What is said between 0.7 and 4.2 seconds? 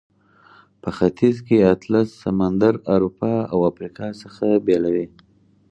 په ختیځ کې اطلس سمندر اروپا او افریقا